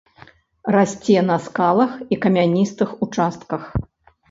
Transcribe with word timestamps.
Расце 0.75 1.17
на 1.27 1.35
скалах 1.49 1.93
і 2.15 2.19
камяністых 2.25 2.97
участках. 3.09 3.71